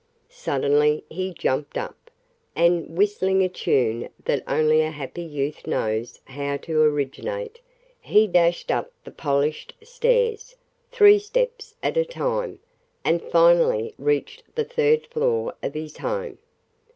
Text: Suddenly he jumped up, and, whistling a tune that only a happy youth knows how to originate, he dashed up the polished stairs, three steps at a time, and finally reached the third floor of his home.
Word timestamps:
Suddenly 0.33 1.03
he 1.11 1.31
jumped 1.31 1.77
up, 1.77 2.09
and, 2.55 2.97
whistling 2.97 3.43
a 3.43 3.49
tune 3.49 4.09
that 4.25 4.41
only 4.47 4.81
a 4.81 4.89
happy 4.89 5.21
youth 5.21 5.67
knows 5.67 6.19
how 6.25 6.57
to 6.57 6.81
originate, 6.81 7.59
he 7.99 8.25
dashed 8.25 8.71
up 8.71 8.91
the 9.03 9.11
polished 9.11 9.75
stairs, 9.83 10.55
three 10.91 11.19
steps 11.19 11.75
at 11.83 11.97
a 11.97 12.03
time, 12.03 12.57
and 13.05 13.21
finally 13.21 13.93
reached 13.99 14.41
the 14.55 14.65
third 14.65 15.05
floor 15.05 15.53
of 15.61 15.75
his 15.75 15.97
home. 15.97 16.39